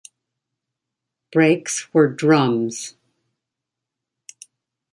Brakes 1.31 1.93
were 1.93 2.07
drums. 2.11 2.95